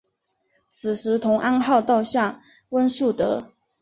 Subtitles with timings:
[0.67, 3.51] 此时同安号倒向温树德。